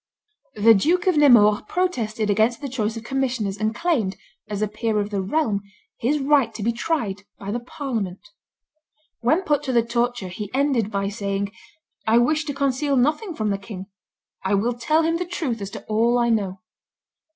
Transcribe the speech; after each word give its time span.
The 0.55 0.73
Duke 0.73 1.05
of 1.05 1.15
Nemours 1.15 1.61
protested 1.67 2.31
against 2.31 2.59
the 2.59 2.67
choice 2.67 2.97
of 2.97 3.03
commissioners, 3.03 3.57
and 3.59 3.75
claimed, 3.75 4.17
as 4.49 4.63
a 4.63 4.67
peer 4.67 4.97
of 4.99 5.11
the 5.11 5.21
realm, 5.21 5.61
his 5.99 6.17
right 6.17 6.51
to 6.55 6.63
be 6.63 6.71
tried 6.71 7.21
by 7.37 7.51
the 7.51 7.59
parliament. 7.59 8.27
When 9.19 9.43
put 9.43 9.61
to 9.61 9.71
the 9.71 9.83
torture 9.85 10.29
he 10.29 10.49
ended 10.55 10.89
by 10.89 11.09
saying, 11.09 11.51
"I 12.07 12.17
wish 12.17 12.45
to 12.45 12.53
conceal 12.55 12.97
nothing 12.97 13.35
from 13.35 13.51
the 13.51 13.59
king; 13.59 13.91
I 14.43 14.55
will 14.55 14.73
tell 14.73 15.03
him 15.03 15.17
the 15.17 15.23
truth 15.27 15.61
as 15.61 15.69
to 15.69 15.83
all 15.83 16.17
I 16.17 16.29
know." 16.31 16.61